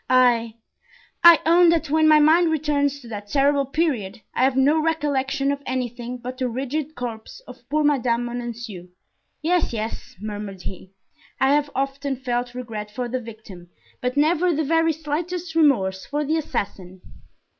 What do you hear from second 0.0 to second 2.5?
"I—I own that when my mind